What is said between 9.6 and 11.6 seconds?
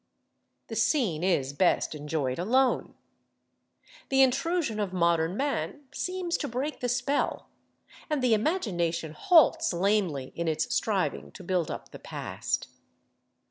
lamely in its striving to